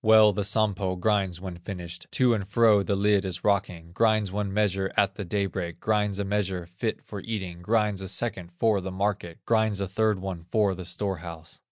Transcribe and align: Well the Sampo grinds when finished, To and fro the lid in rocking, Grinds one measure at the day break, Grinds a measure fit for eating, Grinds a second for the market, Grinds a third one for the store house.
Well 0.03 0.33
the 0.33 0.43
Sampo 0.43 0.95
grinds 0.95 1.39
when 1.39 1.57
finished, 1.57 2.07
To 2.13 2.33
and 2.33 2.47
fro 2.47 2.81
the 2.81 2.95
lid 2.95 3.23
in 3.23 3.31
rocking, 3.43 3.91
Grinds 3.91 4.31
one 4.31 4.51
measure 4.51 4.91
at 4.97 5.13
the 5.13 5.23
day 5.23 5.45
break, 5.45 5.79
Grinds 5.79 6.17
a 6.17 6.25
measure 6.25 6.65
fit 6.65 7.03
for 7.03 7.21
eating, 7.21 7.61
Grinds 7.61 8.01
a 8.01 8.09
second 8.09 8.49
for 8.57 8.81
the 8.81 8.89
market, 8.91 9.37
Grinds 9.45 9.79
a 9.79 9.87
third 9.87 10.17
one 10.17 10.47
for 10.51 10.73
the 10.73 10.85
store 10.85 11.17
house. 11.17 11.59